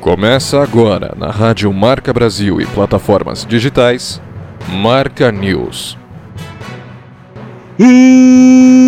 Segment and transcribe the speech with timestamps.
[0.00, 4.20] Começa agora na Rádio Marca Brasil e plataformas digitais,
[4.68, 5.96] Marca News.
[7.78, 8.82] E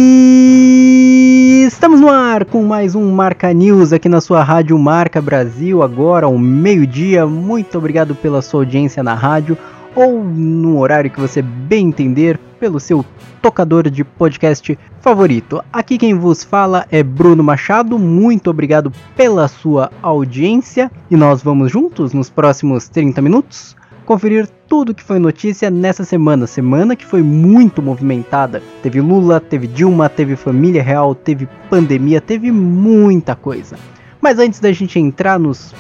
[1.67, 6.27] estamos no ar com mais um Marca News aqui na sua Rádio Marca Brasil, agora
[6.27, 7.25] ao meio-dia.
[7.27, 9.57] Muito obrigado pela sua audiência na rádio
[9.95, 13.05] ou no horário que você bem entender pelo seu
[13.41, 15.63] tocador de podcast favorito.
[15.73, 17.99] Aqui quem vos fala é Bruno Machado.
[17.99, 24.95] Muito obrigado pela sua audiência e nós vamos juntos nos próximos 30 minutos conferir tudo
[24.95, 28.63] que foi notícia nessa semana, semana que foi muito movimentada.
[28.83, 33.77] Teve Lula, teve Dilma, teve família real, teve pandemia, teve muita coisa.
[34.21, 35.75] Mas antes da gente entrar nos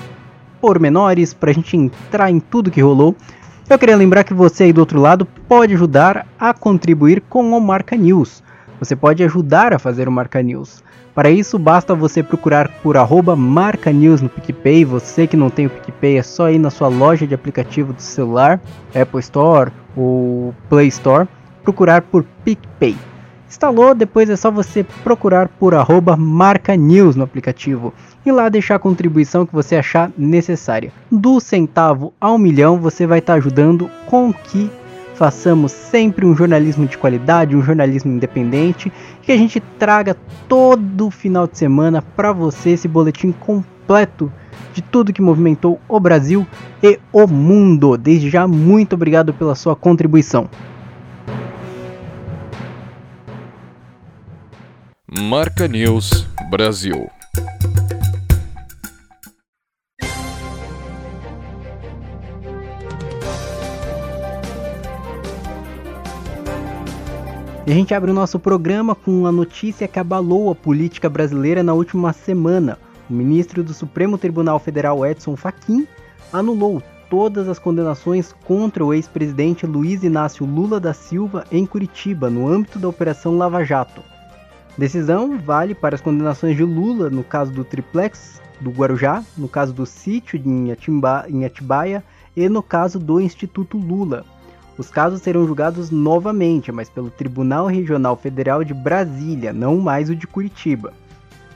[0.60, 3.14] pormenores, para a gente entrar em tudo que rolou,
[3.68, 7.60] eu queria lembrar que você aí do outro lado pode ajudar a contribuir com o
[7.60, 8.42] Marca News.
[8.78, 10.82] Você pode ajudar a fazer o Marca News.
[11.14, 14.84] Para isso, basta você procurar por arroba Marca News no PicPay.
[14.84, 18.02] Você que não tem o PicPay, é só ir na sua loja de aplicativo do
[18.02, 18.60] celular,
[18.94, 21.28] Apple Store ou Play Store,
[21.62, 22.96] procurar por PicPay.
[23.54, 25.74] Instalou, depois é só você procurar por
[26.18, 27.94] Marca News no aplicativo
[28.26, 30.92] e lá deixar a contribuição que você achar necessária.
[31.08, 34.68] Do centavo ao milhão, você vai estar tá ajudando com que
[35.14, 40.16] façamos sempre um jornalismo de qualidade, um jornalismo independente, que a gente traga
[40.48, 44.32] todo final de semana para você esse boletim completo
[44.72, 46.44] de tudo que movimentou o Brasil
[46.82, 47.96] e o mundo.
[47.96, 50.50] Desde já, muito obrigado pela sua contribuição.
[55.06, 57.10] Marca News Brasil.
[67.66, 71.62] E a gente abre o nosso programa com uma notícia que abalou a política brasileira
[71.62, 72.78] na última semana.
[73.08, 75.86] O ministro do Supremo Tribunal Federal Edson Fachin
[76.32, 82.48] anulou todas as condenações contra o ex-presidente Luiz Inácio Lula da Silva em Curitiba, no
[82.48, 84.13] âmbito da Operação Lava Jato.
[84.76, 89.72] Decisão vale para as condenações de Lula no caso do triplex do Guarujá, no caso
[89.72, 92.02] do sítio em, Atimba, em Atibaia
[92.36, 94.24] e no caso do Instituto Lula.
[94.76, 100.16] Os casos serão julgados novamente, mas pelo Tribunal Regional Federal de Brasília, não mais o
[100.16, 100.92] de Curitiba.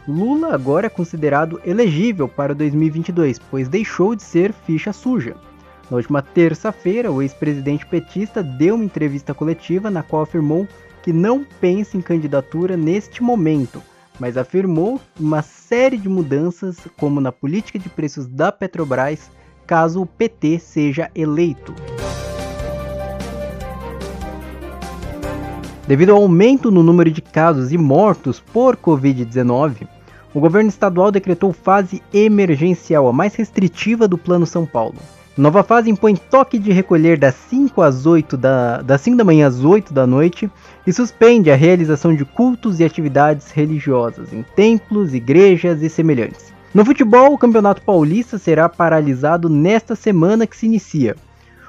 [0.07, 5.35] Lula agora é considerado elegível para 2022, pois deixou de ser ficha suja.
[5.91, 10.69] Na última terça-feira, o ex-presidente petista deu uma entrevista coletiva na qual afirmou
[11.03, 13.83] que não pensa em candidatura neste momento,
[14.19, 19.31] mas afirmou uma série de mudanças, como na política de preços da Petrobras,
[19.67, 21.75] caso o PT seja eleito.
[25.87, 29.89] Devido ao aumento no número de casos e mortos por Covid-19,
[30.35, 34.97] o governo estadual decretou fase emergencial, a mais restritiva do Plano São Paulo.
[35.35, 39.47] Nova fase impõe toque de recolher das 5 às 8 da, das 5 da manhã
[39.47, 40.51] às 8 da noite
[40.89, 46.51] e suspende a realização de cultos e atividades religiosas em templos, igrejas e semelhantes.
[46.73, 51.15] No futebol, o Campeonato Paulista será paralisado nesta semana que se inicia.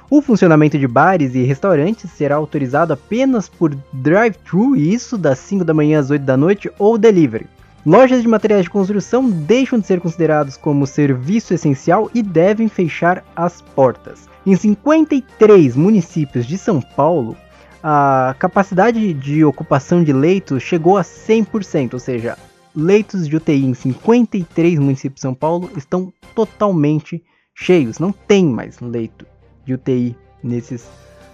[0.10, 5.74] O funcionamento de bares e restaurantes será autorizado apenas por drive-thru, isso das 5 da
[5.74, 7.46] manhã às 8 da noite, ou delivery.
[7.86, 13.26] Lojas de materiais de construção deixam de ser considerados como serviço essencial e devem fechar
[13.36, 14.30] as portas.
[14.46, 17.36] Em 53 municípios de São Paulo,
[17.84, 22.38] a capacidade de ocupação de leitos chegou a 100%, ou seja,
[22.76, 27.24] leitos de UTI em 53 municípios de São Paulo estão totalmente
[27.56, 29.26] cheios, não tem mais leito
[29.66, 30.88] de UTI nesses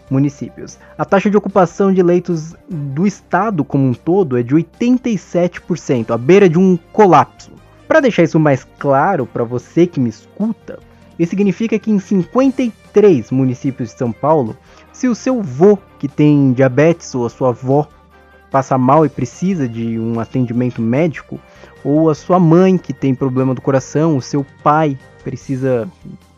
[0.10, 0.78] municípios.
[0.98, 6.18] A taxa de ocupação de leitos do estado como um todo é de 87%, à
[6.18, 7.52] beira de um colapso.
[7.88, 10.80] Para deixar isso mais claro para você que me escuta,
[11.18, 14.56] isso significa que em 53 municípios de São Paulo,
[14.96, 17.86] se o seu vô que tem diabetes ou a sua avó
[18.50, 21.38] passa mal e precisa de um atendimento médico,
[21.84, 25.86] ou a sua mãe que tem problema do coração, o seu pai precisa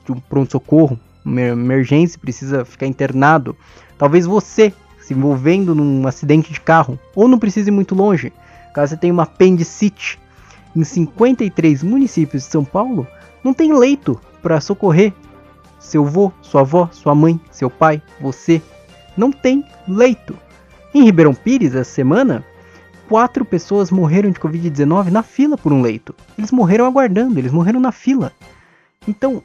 [0.03, 3.55] de um pronto-socorro, uma emergência, precisa ficar internado.
[3.95, 8.33] Talvez você se envolvendo num acidente de carro, ou não precise ir muito longe,
[8.73, 10.19] caso você tenha uma apendicite.
[10.75, 13.07] Em 53 municípios de São Paulo,
[13.43, 15.13] não tem leito para socorrer
[15.79, 18.61] seu avô, sua avó, sua mãe, seu pai, você.
[19.15, 20.37] Não tem leito.
[20.93, 22.43] Em Ribeirão Pires, essa semana,
[23.07, 26.13] quatro pessoas morreram de Covid-19 na fila por um leito.
[26.37, 28.31] Eles morreram aguardando, eles morreram na fila.
[29.07, 29.43] Então,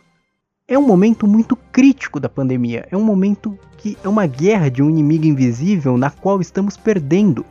[0.67, 4.83] é um momento muito crítico da pandemia, é um momento que é uma guerra de
[4.83, 7.45] um inimigo invisível na qual estamos perdendo.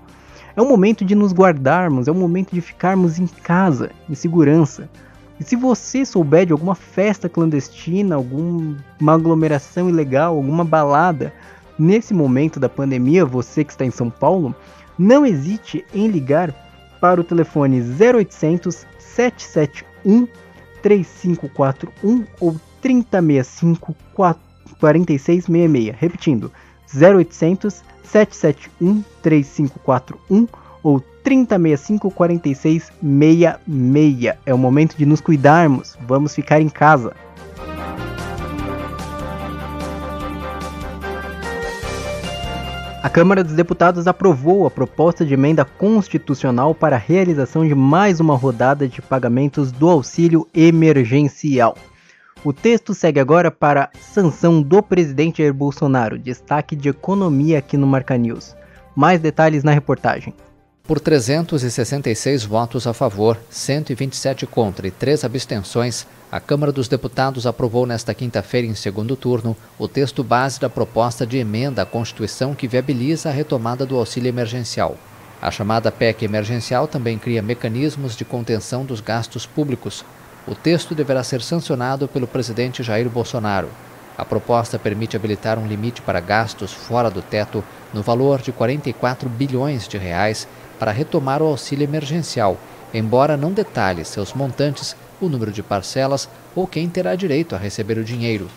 [0.56, 4.90] É um momento de nos guardarmos, é um momento de ficarmos em casa, em segurança.
[5.42, 8.78] E se você souber de alguma festa clandestina, alguma
[9.08, 11.34] aglomeração ilegal, alguma balada,
[11.80, 14.56] nesse momento da pandemia, você que está em São Paulo,
[15.00, 16.54] não hesite em ligar
[17.02, 20.28] para o telefone 0800 771
[20.84, 25.96] 3541 ou 3065 4666.
[25.98, 26.52] Repetindo,
[26.94, 30.48] 0800 771 3541
[30.84, 34.38] ou 3065 4666.
[34.46, 35.98] É o momento de nos cuidarmos.
[36.08, 37.14] Vamos ficar em casa.
[43.04, 48.20] A Câmara dos Deputados aprovou a proposta de emenda constitucional para a realização de mais
[48.20, 51.76] uma rodada de pagamentos do auxílio emergencial.
[52.44, 57.88] O texto segue agora para sanção do presidente Jair Bolsonaro, destaque de economia aqui no
[57.88, 58.56] Marca News.
[58.96, 60.36] Mais detalhes na reportagem.
[60.84, 67.86] Por 366 votos a favor, 127 contra e 3 abstenções, a Câmara dos Deputados aprovou
[67.86, 72.68] nesta quinta-feira, em segundo turno, o texto base da proposta de emenda à Constituição que
[72.68, 74.98] viabiliza a retomada do auxílio emergencial.
[75.40, 80.04] A chamada PEC emergencial também cria mecanismos de contenção dos gastos públicos,
[80.48, 83.70] o texto deverá ser sancionado pelo presidente Jair Bolsonaro.
[84.18, 87.64] A proposta permite habilitar um limite para gastos fora do teto
[87.94, 90.48] no valor de 44 bilhões de reais
[90.82, 92.58] para retomar o auxílio emergencial,
[92.92, 98.00] embora não detalhe seus montantes, o número de parcelas ou quem terá direito a receber
[98.00, 98.50] o dinheiro.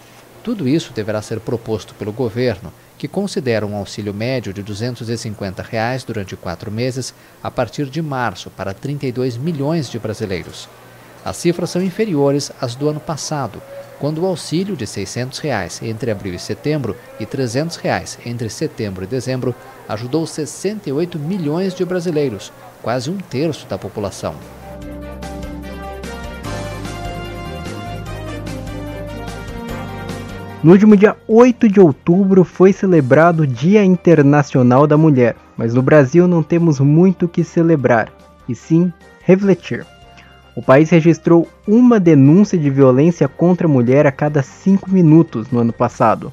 [0.43, 6.03] Tudo isso deverá ser proposto pelo governo, que considera um auxílio médio de 250 reais
[6.03, 7.12] durante quatro meses
[7.43, 10.67] a partir de março para 32 milhões de brasileiros.
[11.23, 13.61] As cifras são inferiores às do ano passado,
[13.99, 19.05] quando o auxílio de 600 reais entre abril e setembro e 300 reais entre setembro
[19.05, 19.55] e dezembro
[19.88, 22.52] ajudou 68 milhões de brasileiros,
[22.82, 24.35] quase um terço da população.
[30.64, 35.82] No último dia 8 de outubro foi celebrado o Dia Internacional da Mulher, mas no
[35.82, 38.11] Brasil não temos muito o que celebrar,
[38.49, 38.90] e sim
[39.20, 39.85] refletir.
[40.56, 45.59] O país registrou uma denúncia de violência contra a mulher a cada cinco minutos no
[45.59, 46.33] ano passado.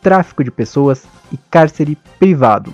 [0.00, 2.72] tráfico de pessoas e cárcere privado.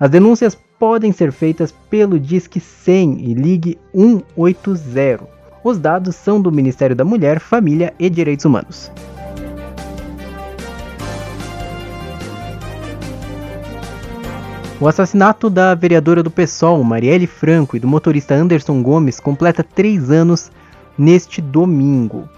[0.00, 5.28] As denúncias podem ser feitas pelo Disque 100 e Ligue 180.
[5.62, 8.90] Os dados são do Ministério da Mulher, Família e Direitos Humanos.
[14.78, 20.10] O assassinato da vereadora do PSOL, Marielle Franco, e do motorista Anderson Gomes completa três
[20.10, 20.52] anos
[20.98, 22.28] neste domingo.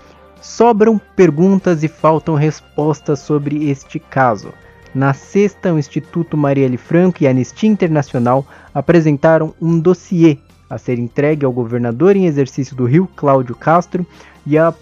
[0.40, 4.52] Sobram perguntas e faltam respostas sobre este caso.
[4.94, 10.38] Na sexta, o Instituto Marielle Franco e a Anistia Internacional apresentaram um dossiê
[10.70, 14.06] a ser entregue ao governador em exercício do Rio, Cláudio Castro,
[14.46, 14.72] e a,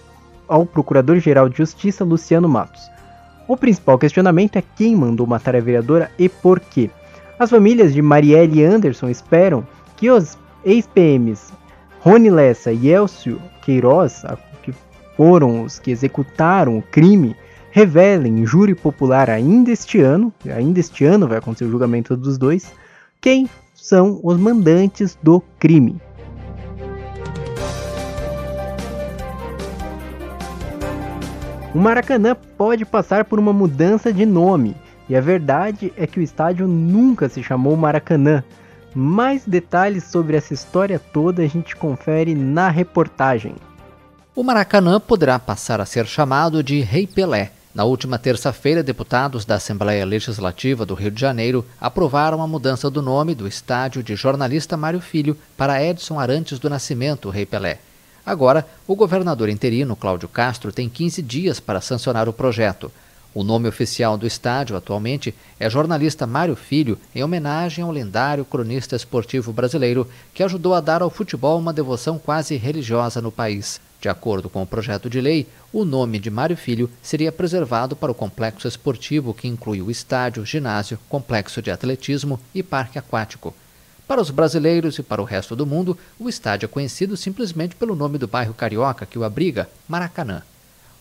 [0.47, 2.83] ao Procurador-Geral de Justiça, Luciano Matos.
[3.49, 6.91] O principal questionamento é quem mandou matar a vereadora e por quê.
[7.39, 11.53] As famílias de Marielle Anderson esperam que os ex-PMs
[12.01, 14.25] Rony Lessa e Elcio Queiroz,
[14.63, 14.73] que
[15.19, 17.37] foram os que executaram o crime,
[17.71, 22.39] revelem em júri popular ainda este ano, ainda este ano vai acontecer o julgamento dos
[22.39, 22.73] dois,
[23.21, 26.01] quem são os mandantes do crime.
[31.75, 34.75] O Maracanã pode passar por uma mudança de nome.
[35.09, 38.43] E a verdade é que o estádio nunca se chamou Maracanã.
[38.95, 43.55] Mais detalhes sobre essa história toda a gente confere na reportagem.
[44.35, 47.53] O Maracanã poderá passar a ser chamado de Rei Pelé.
[47.75, 53.03] Na última terça-feira, deputados da Assembleia Legislativa do Rio de Janeiro aprovaram a mudança do
[53.03, 57.79] nome do estádio de jornalista Mário Filho para Edson Arantes do Nascimento, Rei Pelé.
[58.25, 62.91] Agora, o governador interino Cláudio Castro tem 15 dias para sancionar o projeto.
[63.37, 68.97] O nome oficial do estádio atualmente é Jornalista Mário Filho, em homenagem ao lendário cronista
[68.97, 73.79] esportivo brasileiro que ajudou a dar ao futebol uma devoção quase religiosa no país.
[74.01, 78.11] De acordo com o projeto de lei, o nome de Mário Filho seria preservado para
[78.11, 83.55] o complexo esportivo que inclui o estádio, ginásio, complexo de atletismo e parque aquático.
[84.09, 87.95] Para os brasileiros e para o resto do mundo, o estádio é conhecido simplesmente pelo
[87.95, 90.43] nome do bairro carioca que o abriga, Maracanã.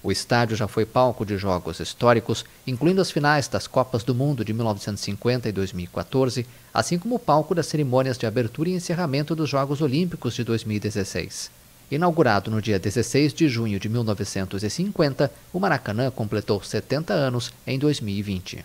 [0.06, 4.46] O estádio já foi palco de jogos históricos, incluindo as finais das Copas do Mundo
[4.46, 9.82] de 1950 e 2014, assim como palco das cerimônias de abertura e encerramento dos Jogos
[9.82, 11.50] Olímpicos de 2016.
[11.90, 18.64] Inaugurado no dia 16 de junho de 1950, o Maracanã completou 70 anos em 2020.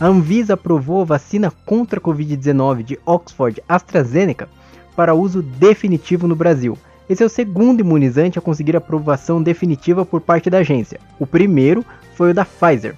[0.00, 4.48] A Anvisa aprovou a vacina contra a Covid-19 de Oxford AstraZeneca
[4.96, 6.78] para uso definitivo no Brasil.
[7.08, 11.00] Esse é o segundo imunizante a conseguir aprovação definitiva por parte da agência.
[11.18, 11.84] O primeiro
[12.14, 12.94] foi o da Pfizer.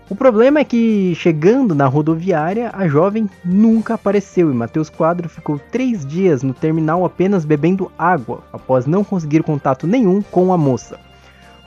[0.09, 5.61] O problema é que, chegando na rodoviária, a jovem nunca apareceu e Matheus Quadro ficou
[5.71, 10.99] três dias no terminal apenas bebendo água, após não conseguir contato nenhum com a moça.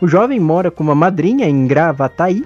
[0.02, 2.44] O jovem mora com uma madrinha em Gravataí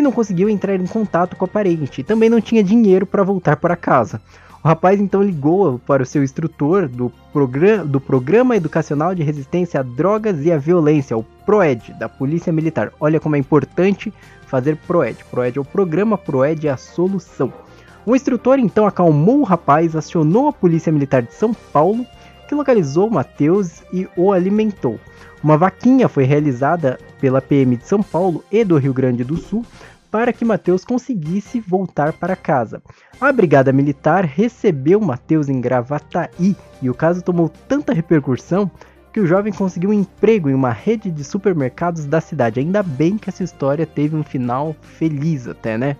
[0.00, 2.02] e não conseguiu entrar em contato com a parente.
[2.02, 4.20] Também não tinha dinheiro para voltar para casa.
[4.62, 9.80] O rapaz então ligou para o seu instrutor do, programa, do Programa Educacional de Resistência
[9.80, 12.92] a Drogas e à Violência, o PROED, da Polícia Militar.
[13.00, 14.12] Olha como é importante
[14.46, 15.24] fazer PROED.
[15.30, 17.50] PROED é o programa, PROED é a solução.
[18.04, 22.04] O instrutor então acalmou o rapaz, acionou a Polícia Militar de São Paulo,
[22.50, 24.98] que localizou o Matheus e o alimentou.
[25.40, 29.64] Uma vaquinha foi realizada pela PM de São Paulo e do Rio Grande do Sul
[30.10, 32.82] para que Mateus conseguisse voltar para casa.
[33.20, 38.68] A Brigada Militar recebeu Mateus em Gravataí e o caso tomou tanta repercussão
[39.12, 42.58] que o jovem conseguiu um emprego em uma rede de supermercados da cidade.
[42.58, 45.96] Ainda bem que essa história teve um final feliz até, né?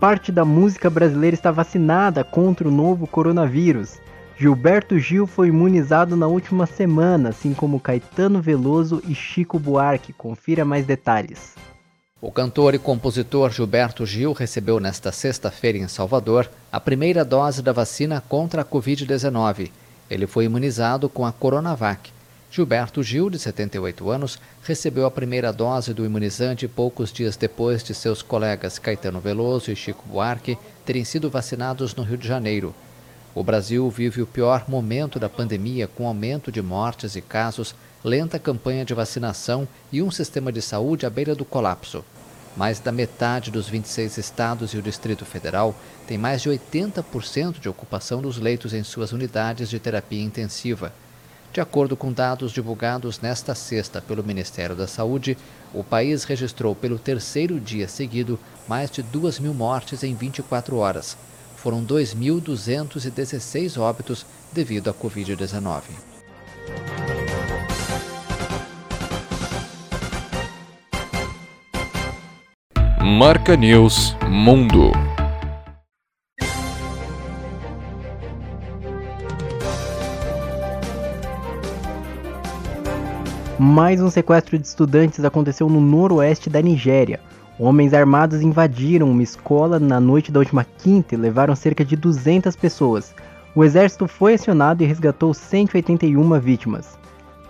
[0.00, 3.98] Parte da música brasileira está vacinada contra o novo coronavírus.
[4.38, 10.14] Gilberto Gil foi imunizado na última semana, assim como Caetano Veloso e Chico Buarque.
[10.14, 11.54] Confira mais detalhes.
[12.18, 17.72] O cantor e compositor Gilberto Gil recebeu nesta sexta-feira em Salvador a primeira dose da
[17.72, 19.70] vacina contra a Covid-19.
[20.08, 22.10] Ele foi imunizado com a Coronavac,
[22.52, 27.94] Gilberto Gil, de 78 anos, recebeu a primeira dose do imunizante poucos dias depois de
[27.94, 32.74] seus colegas Caetano Veloso e Chico Buarque terem sido vacinados no Rio de Janeiro.
[33.36, 38.36] O Brasil vive o pior momento da pandemia com aumento de mortes e casos, lenta
[38.36, 42.04] campanha de vacinação e um sistema de saúde à beira do colapso.
[42.56, 45.72] Mais da metade dos 26 estados e o Distrito Federal
[46.04, 50.92] tem mais de 80% de ocupação dos leitos em suas unidades de terapia intensiva.
[51.52, 55.36] De acordo com dados divulgados nesta sexta pelo Ministério da Saúde,
[55.74, 58.38] o país registrou pelo terceiro dia seguido
[58.68, 61.16] mais de 2 mil mortes em 24 horas.
[61.56, 65.82] Foram 2.216 óbitos devido à Covid-19.
[73.02, 75.09] Marca News Mundo.
[83.62, 87.20] Mais um sequestro de estudantes aconteceu no noroeste da Nigéria.
[87.58, 92.56] Homens armados invadiram uma escola na noite da última quinta e levaram cerca de 200
[92.56, 93.14] pessoas.
[93.54, 96.98] O exército foi acionado e resgatou 181 vítimas.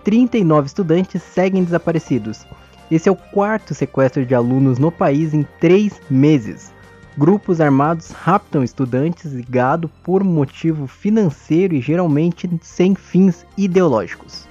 [0.02, 2.44] 39 estudantes seguem desaparecidos.
[2.90, 6.72] Esse é o quarto sequestro de alunos no país em três meses.
[7.16, 14.49] Grupos armados raptam estudantes e gado por motivo financeiro e geralmente sem fins ideológicos.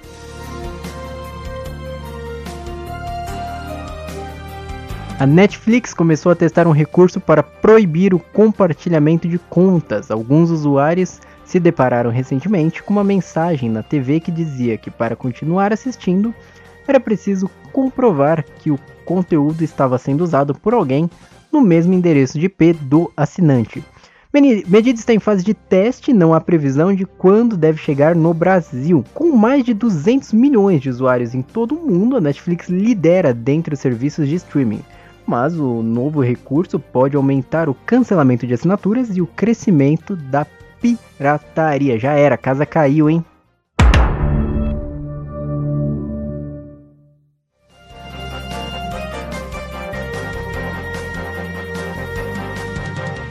[5.20, 10.10] A Netflix começou a testar um recurso para proibir o compartilhamento de contas.
[10.10, 15.74] Alguns usuários se depararam recentemente com uma mensagem na TV que dizia que para continuar
[15.74, 16.34] assistindo
[16.88, 21.10] era preciso comprovar que o conteúdo estava sendo usado por alguém
[21.52, 23.84] no mesmo endereço de IP do assinante.
[24.32, 29.04] Medida está em fase de teste, não há previsão de quando deve chegar no Brasil.
[29.12, 33.74] Com mais de 200 milhões de usuários em todo o mundo, a Netflix lidera dentre
[33.74, 34.82] os serviços de streaming.
[35.30, 40.44] Mas o novo recurso pode aumentar o cancelamento de assinaturas e o crescimento da
[40.80, 41.96] pirataria.
[42.00, 43.24] Já era, a casa caiu, hein?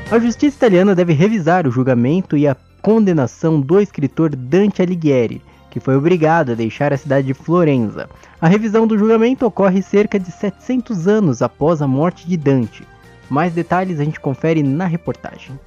[0.10, 5.80] A justiça italiana deve revisar o julgamento e a condenação do escritor Dante Alighieri, que
[5.80, 8.10] foi obrigado a deixar a cidade de Florença.
[8.42, 12.88] A revisão do julgamento ocorre cerca de 700 anos após a morte de Dante.
[13.30, 15.60] Mais detalhes a gente confere na reportagem.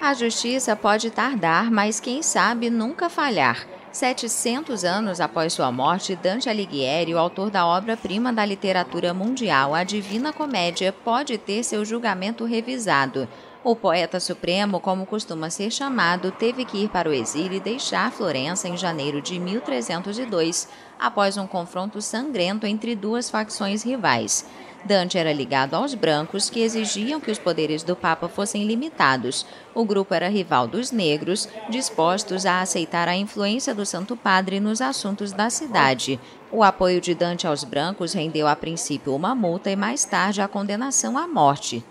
[0.00, 3.66] A justiça pode tardar, mas quem sabe nunca falhar.
[3.92, 9.82] 700 anos após sua morte, Dante Alighieri, o autor da obra-prima da literatura mundial, A
[9.82, 13.28] Divina Comédia, pode ter seu julgamento revisado.
[13.62, 18.10] O poeta supremo, como costuma ser chamado, teve que ir para o exílio e deixar
[18.10, 20.66] Florença em janeiro de 1302,
[20.98, 24.46] após um confronto sangrento entre duas facções rivais.
[24.82, 29.44] Dante era ligado aos brancos, que exigiam que os poderes do Papa fossem limitados.
[29.74, 34.80] O grupo era rival dos negros, dispostos a aceitar a influência do Santo Padre nos
[34.80, 36.18] assuntos da cidade.
[36.50, 40.48] O apoio de Dante aos brancos rendeu a princípio uma multa e mais tarde a
[40.48, 41.84] condenação à morte.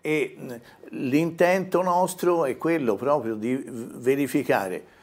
[0.00, 0.36] E
[0.90, 4.98] l'intento nostro è quello proprio di verificare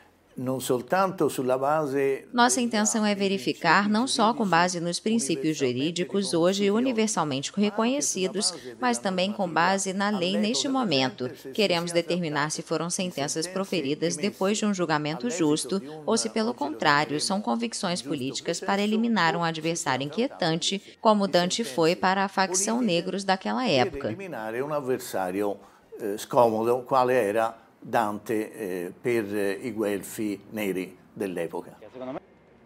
[2.32, 9.00] Nossa intenção é verificar, não só com base nos princípios jurídicos hoje universalmente reconhecidos, mas
[9.00, 11.28] também com base na lei neste momento.
[11.54, 17.20] Queremos determinar se foram sentenças proferidas depois de um julgamento justo ou se, pelo contrário,
[17.20, 23.24] são convicções políticas para eliminar um adversário inquietante, como Dante foi para a facção negros
[23.24, 24.10] daquela época.
[24.10, 25.58] Eliminar um adversário
[26.00, 29.24] eh, scomodo, qual era Dante eh, per
[29.64, 31.78] i guelfi neri dell'epoca.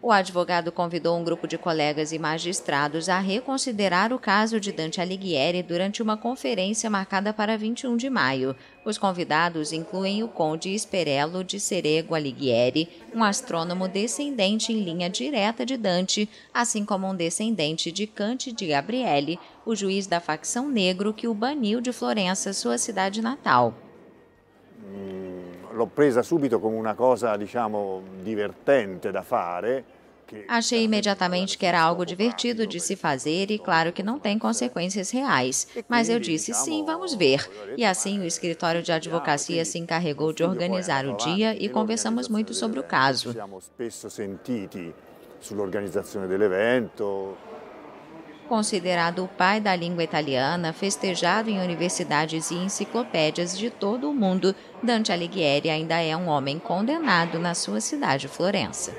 [0.04, 5.00] O advogado convidou um grupo de colegas e magistrados a reconsiderar o caso de Dante
[5.00, 8.56] Alighieri durante uma conferência marcada para 21 de maio.
[8.84, 15.64] Os convidados incluem o conde Esperello de Serego Alighieri, um astrônomo descendente em linha direta
[15.64, 21.14] de Dante, assim como um descendente de Cante de Gabriele, o juiz da facção negro
[21.14, 23.91] que o baniu de Florença, sua cidade natal.
[25.72, 29.84] L'ho presa subito come una cosa, diciamo, divertente da fare.
[30.48, 35.10] Achei imediatamente que era algo divertido de se fazer e, claro, que não tem consequências
[35.10, 35.68] reais.
[35.86, 37.46] Mas eu disse, sim, vamos ver.
[37.76, 42.54] E assim o escritório de advocacia se encarregou de organizar o dia e conversamos muito
[42.54, 43.32] sobre o caso.
[43.32, 44.92] Siamo spesso sentiti
[45.38, 47.36] sull'organizzazione dell'evento,
[48.52, 54.54] Considerado o pai da língua italiana, festejado em universidades e enciclopédias de todo o mundo,
[54.82, 58.92] Dante Alighieri ainda é um homem condenado na sua cidade, Florença.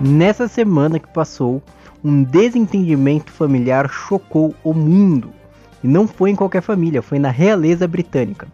[0.00, 1.60] Nessa semana que passou,
[2.04, 5.32] um desentendimento familiar chocou o mundo.
[5.82, 8.46] E não foi em qualquer família, foi na realeza britânica.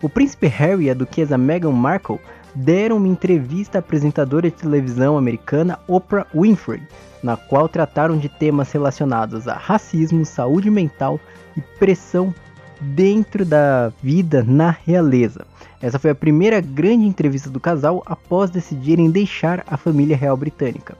[0.00, 2.20] O príncipe Harry e a duquesa Meghan Markle
[2.54, 6.82] deram uma entrevista à apresentadora de televisão americana Oprah Winfrey,
[7.22, 11.18] na qual trataram de temas relacionados a racismo, saúde mental
[11.56, 12.34] e pressão
[12.80, 15.46] dentro da vida na realeza.
[15.80, 20.96] Essa foi a primeira grande entrevista do casal após decidirem deixar a família real britânica.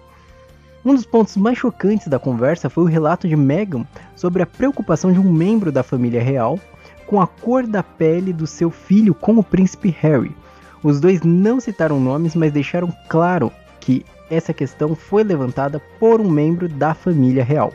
[0.85, 5.13] Um dos pontos mais chocantes da conversa foi o relato de Meghan sobre a preocupação
[5.13, 6.59] de um membro da família real
[7.07, 10.35] com a cor da pele do seu filho com o príncipe Harry,
[10.85, 16.31] os dois não citaram nomes, mas deixaram claro que essa questão foi levantada por um
[16.31, 17.73] membro da família real.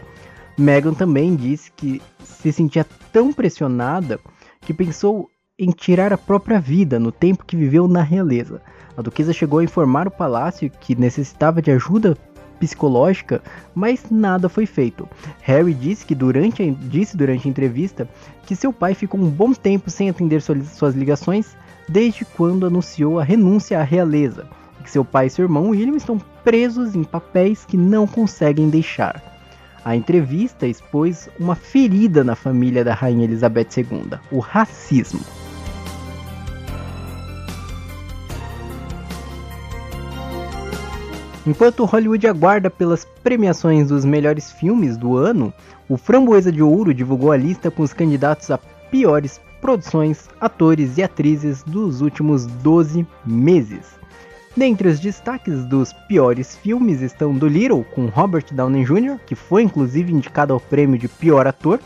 [0.56, 4.20] Meghan também disse que se sentia tão pressionada
[4.62, 8.62] que pensou em tirar a própria vida no tempo que viveu na realeza.
[8.96, 12.16] A duquesa chegou a informar o palácio que necessitava de ajuda
[12.60, 13.42] psicológica,
[13.74, 15.10] mas nada foi feito.
[15.42, 18.08] Harry disse que durante disse durante a entrevista
[18.46, 21.56] que seu pai ficou um bom tempo sem atender suas ligações
[21.90, 24.48] desde quando anunciou a renúncia à realeza,
[24.80, 28.70] e que seu pai e seu irmão William estão presos em papéis que não conseguem
[28.70, 29.22] deixar.
[29.84, 35.22] A entrevista expôs uma ferida na família da Rainha Elizabeth II, o racismo.
[41.48, 45.52] Enquanto Hollywood aguarda pelas premiações dos melhores filmes do ano,
[45.88, 48.60] o Framboesa de Ouro divulgou a lista com os candidatos a
[48.92, 54.00] piores produções, atores e atrizes dos últimos 12 meses.
[54.56, 60.12] Dentre os destaques dos piores filmes estão Dolittle, com Robert Downey Jr., que foi inclusive
[60.12, 61.80] indicado ao prêmio de pior ator,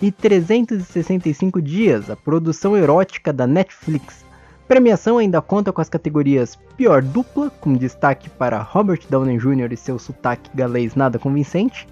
[0.00, 4.26] e 365 Dias, a produção erótica da Netflix,
[4.68, 9.72] Premiação ainda conta com as categorias Pior Dupla, com destaque para Robert Downey Jr.
[9.72, 11.86] e seu sotaque galês nada convincente,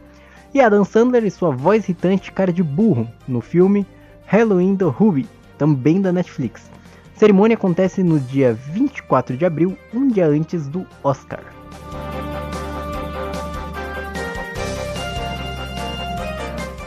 [0.53, 3.87] e Adam Sandler e sua voz irritante cara de burro, no filme
[4.27, 5.27] Halloween do Ruby,
[5.59, 6.71] também da Netflix.
[7.15, 11.41] A cerimônia acontece no dia 24 de abril, um dia antes do Oscar.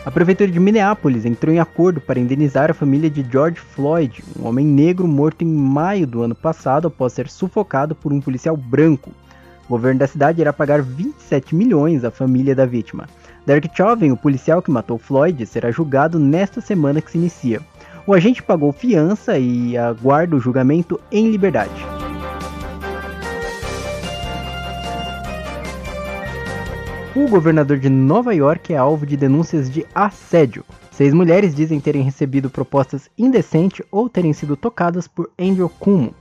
[0.07, 4.47] A prefeitura de Minneapolis entrou em acordo para indenizar a família de George Floyd, um
[4.47, 9.11] homem negro morto em maio do ano passado após ser sufocado por um policial branco.
[9.65, 13.05] O governo da cidade irá pagar 27 milhões à família da vítima.
[13.47, 17.61] Derek Chauvin, o policial que matou Floyd, será julgado nesta semana que se inicia.
[18.05, 21.71] O agente pagou fiança e aguarda o julgamento em liberdade.
[27.15, 30.65] O governador de Nova York é alvo de denúncias de assédio.
[30.91, 36.13] Seis mulheres dizem terem recebido propostas indecentes ou terem sido tocadas por Andrew Cuomo.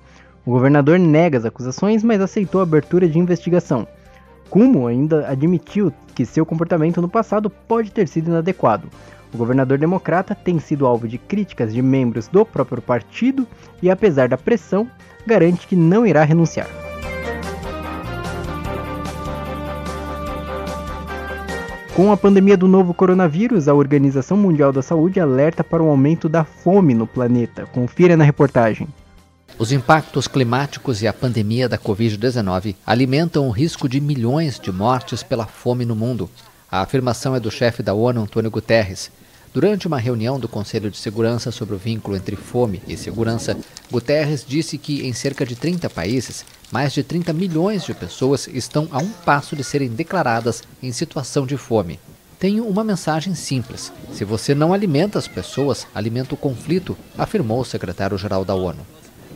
[0.44, 3.84] O governador nega as acusações, mas aceitou a abertura de investigação.
[4.50, 8.88] Cuomo ainda admitiu que seu comportamento no passado pode ter sido inadequado.
[9.34, 13.46] O governador democrata tem sido alvo de críticas de membros do próprio partido
[13.82, 14.88] e, apesar da pressão,
[15.26, 16.68] garante que não irá renunciar.
[21.94, 26.28] Com a pandemia do novo coronavírus, a Organização Mundial da Saúde alerta para o aumento
[26.28, 27.66] da fome no planeta.
[27.72, 28.86] Confira na reportagem.
[29.58, 35.22] Os impactos climáticos e a pandemia da Covid-19 alimentam o risco de milhões de mortes
[35.22, 36.28] pela fome no mundo.
[36.70, 39.10] A afirmação é do chefe da ONU, Antônio Guterres.
[39.54, 43.56] Durante uma reunião do Conselho de Segurança sobre o vínculo entre fome e segurança,
[43.90, 48.86] Guterres disse que em cerca de 30 países, mais de 30 milhões de pessoas estão
[48.90, 51.98] a um passo de serem declaradas em situação de fome.
[52.38, 57.64] Tenho uma mensagem simples: se você não alimenta as pessoas, alimenta o conflito, afirmou o
[57.64, 58.84] secretário-geral da ONU.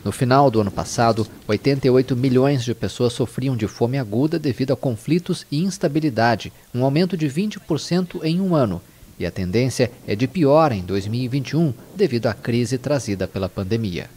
[0.03, 4.77] No final do ano passado, 88 milhões de pessoas sofriam de fome aguda devido a
[4.77, 8.81] conflitos e instabilidade, um aumento de 20% em um ano,
[9.19, 14.09] e a tendência é de pior em 2021 devido à crise trazida pela pandemia.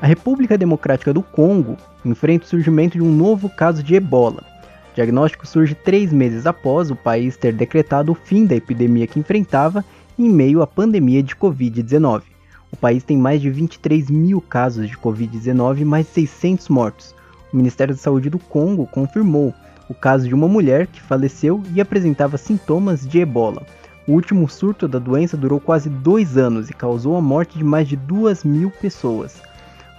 [0.00, 4.53] A República Democrática do Congo enfrenta o surgimento de um novo caso de ebola.
[4.94, 9.18] O diagnóstico surge três meses após o país ter decretado o fim da epidemia que
[9.18, 9.84] enfrentava
[10.16, 12.22] em meio à pandemia de Covid-19.
[12.70, 17.12] O país tem mais de 23 mil casos de Covid-19 e mais de 600 mortos,
[17.52, 19.52] o Ministério da Saúde do Congo confirmou
[19.88, 23.66] o caso de uma mulher que faleceu e apresentava sintomas de ebola.
[24.06, 27.88] O último surto da doença durou quase dois anos e causou a morte de mais
[27.88, 29.42] de duas mil pessoas.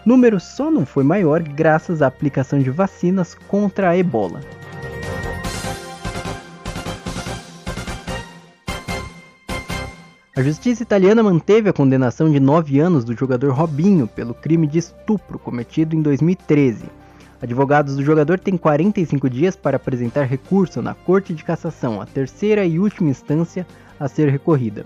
[0.05, 4.39] Número só não foi maior graças à aplicação de vacinas contra a ebola.
[10.37, 14.79] A justiça italiana manteve a condenação de nove anos do jogador Robinho pelo crime de
[14.79, 16.83] estupro cometido em 2013.
[17.41, 22.65] Advogados do jogador têm 45 dias para apresentar recurso na Corte de Cassação, a terceira
[22.65, 23.65] e última instância
[23.97, 24.85] a ser recorrida.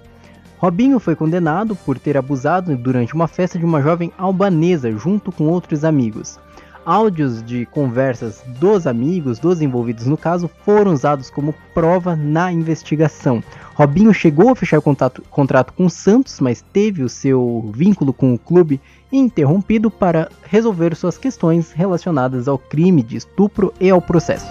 [0.60, 5.47] Robinho foi condenado por ter abusado durante uma festa de uma jovem albanesa junto com
[5.47, 6.38] outros amigos.
[6.85, 13.43] Áudios de conversas dos amigos, dos envolvidos no caso, foram usados como prova na investigação.
[13.75, 18.33] Robinho chegou a fechar contato, contrato com o Santos, mas teve o seu vínculo com
[18.33, 18.79] o clube
[19.11, 24.47] interrompido para resolver suas questões relacionadas ao crime de estupro e ao processo.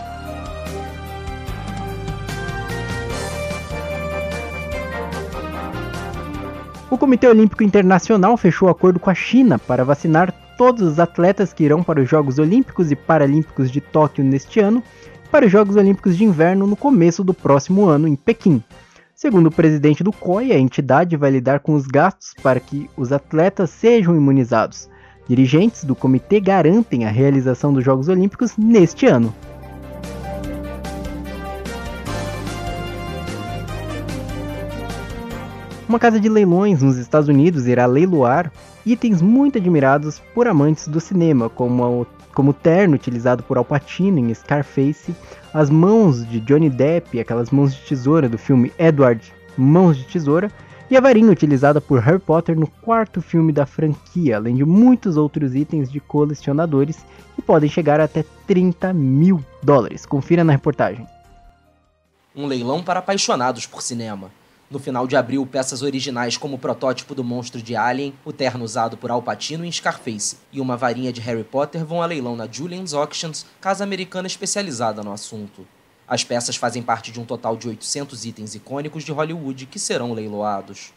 [6.90, 11.62] O Comitê Olímpico Internacional fechou acordo com a China para vacinar todos os atletas que
[11.62, 14.82] irão para os Jogos Olímpicos e Paralímpicos de Tóquio neste ano
[15.24, 18.60] e para os Jogos Olímpicos de Inverno no começo do próximo ano em Pequim.
[19.14, 23.12] Segundo o presidente do COI, a entidade vai lidar com os gastos para que os
[23.12, 24.90] atletas sejam imunizados.
[25.28, 29.32] Dirigentes do comitê garantem a realização dos Jogos Olímpicos neste ano.
[35.88, 38.52] Uma casa de leilões nos Estados Unidos irá leiloar
[38.92, 44.18] itens muito admirados por amantes do cinema, como, como o terno utilizado por Al Pacino
[44.18, 45.14] em Scarface
[45.52, 50.52] as mãos de Johnny Depp, aquelas mãos de tesoura do filme Edward Mãos de Tesoura,
[50.90, 55.16] e a varinha utilizada por Harry Potter no quarto filme da franquia, além de muitos
[55.16, 60.06] outros itens de colecionadores que podem chegar até 30 mil dólares.
[60.06, 61.06] Confira na reportagem.
[62.34, 64.30] Um leilão para apaixonados por cinema.
[64.70, 68.62] No final de abril, peças originais como o protótipo do monstro de Alien, o terno
[68.62, 72.36] usado por Al Pacino em Scarface e uma varinha de Harry Potter vão a leilão
[72.36, 75.66] na Julian's Auctions, casa americana especializada no assunto.
[76.06, 80.12] As peças fazem parte de um total de 800 itens icônicos de Hollywood que serão
[80.12, 80.92] leiloados.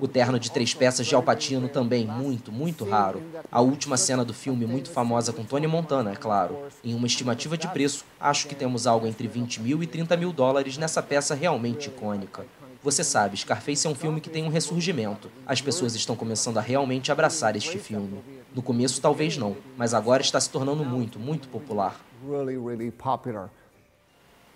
[0.00, 3.20] O terno de três peças de Alpatino também muito, muito raro.
[3.50, 6.56] A última cena do filme muito famosa com Tony Montana, é claro.
[6.84, 10.32] Em uma estimativa de preço, acho que temos algo entre 20 mil e 30 mil
[10.32, 12.46] dólares nessa peça realmente icônica.
[12.80, 15.28] Você sabe, Scarface é um filme que tem um ressurgimento.
[15.44, 18.22] As pessoas estão começando a realmente abraçar este filme.
[18.54, 22.00] No começo talvez não, mas agora está se tornando muito, muito popular.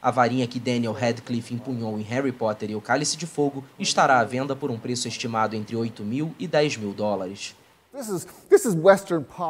[0.00, 4.20] A varinha que Daniel Radcliffe empunhou em Harry Potter e o Cálice de Fogo estará
[4.20, 7.56] à venda por um preço estimado entre 8 mil e 10 mil dólares.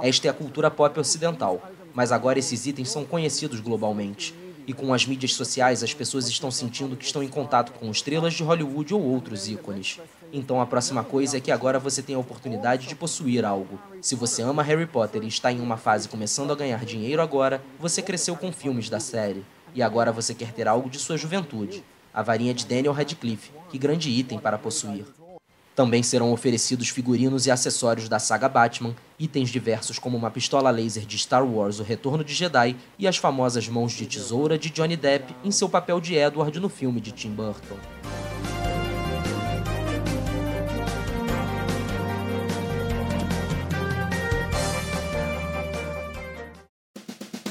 [0.03, 1.61] Esta é a cultura pop ocidental,
[1.93, 4.35] mas agora esses itens são conhecidos globalmente.
[4.67, 8.33] E com as mídias sociais, as pessoas estão sentindo que estão em contato com estrelas
[8.33, 10.01] de Hollywood ou outros ícones.
[10.33, 13.79] Então a próxima coisa é que agora você tem a oportunidade de possuir algo.
[14.01, 17.63] Se você ama Harry Potter e está em uma fase começando a ganhar dinheiro agora,
[17.79, 19.45] você cresceu com filmes da série.
[19.79, 21.85] E agora você quer ter algo de sua juventude.
[22.13, 25.05] A varinha de Daniel Radcliffe, que grande item para possuir.
[25.73, 31.07] Também serão oferecidos figurinos e acessórios da saga Batman, itens diversos como uma pistola laser
[31.07, 34.97] de Star Wars O Retorno de Jedi e as famosas mãos de tesoura de Johnny
[34.97, 37.77] Depp em seu papel de Edward no filme de Tim Burton.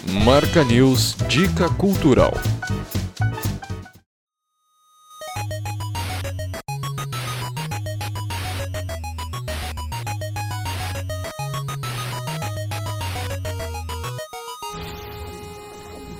[0.09, 2.31] Marca News Dica Cultural.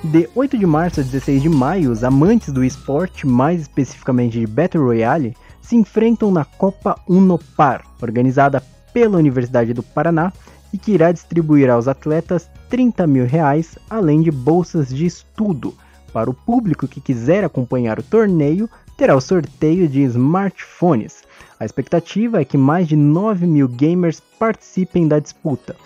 [0.04, 4.46] De 8 de março a 16 de maio, os amantes do esporte, mais especificamente de
[4.46, 10.30] Battle Royale, se enfrentam na Copa Unopar, organizada pela Universidade do Paraná
[10.72, 15.74] e que irá distribuir aos atletas 30 mil reais, além de bolsas de estudo.
[16.12, 21.22] Para o público que quiser acompanhar o torneio, terá o sorteio de smartphones.
[21.60, 25.76] A expectativa é que mais de 9 mil gamers participem da disputa.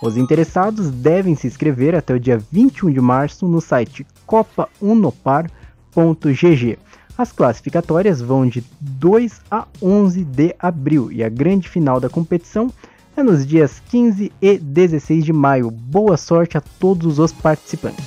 [0.00, 6.78] Os interessados devem se inscrever até o dia 21 de março no site copaunopar.gg.
[7.18, 12.70] As classificatórias vão de 2 a 11 de abril e a grande final da competição
[13.16, 15.68] é nos dias 15 e 16 de maio.
[15.68, 18.04] Boa sorte a todos os participantes.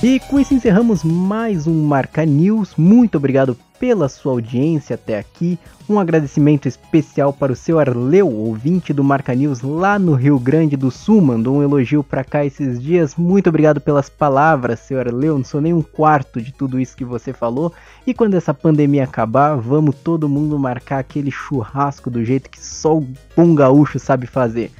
[0.00, 2.76] E com isso encerramos mais um Marca News.
[2.76, 5.58] Muito obrigado pela sua audiência até aqui.
[5.88, 10.76] Um agradecimento especial para o seu Arleu, ouvinte do Marca News lá no Rio Grande
[10.76, 11.20] do Sul.
[11.20, 13.14] Mandou um elogio para cá esses dias.
[13.14, 15.38] Muito obrigado pelas palavras, seu Arleu.
[15.38, 17.72] Não sou nem um quarto de tudo isso que você falou.
[18.06, 22.96] E quando essa pandemia acabar, vamos todo mundo marcar aquele churrasco do jeito que só
[22.96, 24.72] o bom gaúcho sabe fazer.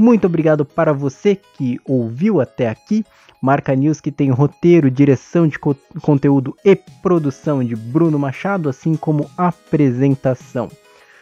[0.00, 3.04] Muito obrigado para você que ouviu até aqui.
[3.38, 8.96] Marca News que tem roteiro, direção de co conteúdo e produção de Bruno Machado, assim
[8.96, 10.70] como apresentação.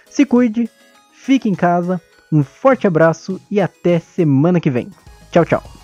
[0.09, 0.71] Se cuide,
[1.13, 4.89] fique em casa, um forte abraço e até semana que vem.
[5.33, 5.78] Tchau, tchau.